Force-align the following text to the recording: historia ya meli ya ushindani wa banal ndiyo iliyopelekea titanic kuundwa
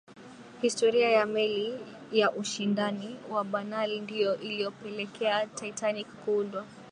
historia 0.61 1.09
ya 1.09 1.25
meli 1.25 1.79
ya 2.11 2.31
ushindani 2.31 3.15
wa 3.31 3.43
banal 3.43 4.01
ndiyo 4.01 4.39
iliyopelekea 4.39 5.45
titanic 5.47 6.07
kuundwa 6.07 6.65